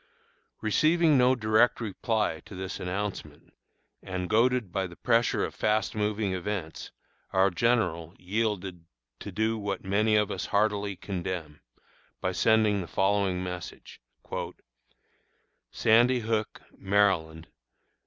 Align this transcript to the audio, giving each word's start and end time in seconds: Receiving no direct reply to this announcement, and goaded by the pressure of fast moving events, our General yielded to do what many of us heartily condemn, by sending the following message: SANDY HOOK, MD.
Receiving 0.61 1.15
no 1.15 1.35
direct 1.35 1.79
reply 1.79 2.39
to 2.45 2.55
this 2.55 2.79
announcement, 2.79 3.53
and 4.01 4.31
goaded 4.31 4.71
by 4.71 4.87
the 4.87 4.95
pressure 4.95 5.45
of 5.45 5.53
fast 5.53 5.93
moving 5.93 6.33
events, 6.33 6.91
our 7.33 7.51
General 7.51 8.15
yielded 8.17 8.85
to 9.19 9.31
do 9.31 9.59
what 9.59 9.83
many 9.83 10.15
of 10.15 10.31
us 10.31 10.47
heartily 10.47 10.95
condemn, 10.95 11.61
by 12.19 12.31
sending 12.31 12.81
the 12.81 12.87
following 12.87 13.43
message: 13.43 14.01
SANDY 15.69 16.21
HOOK, 16.21 16.63
MD. 16.81 17.45